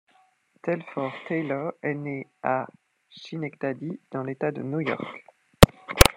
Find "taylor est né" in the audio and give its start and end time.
1.27-2.25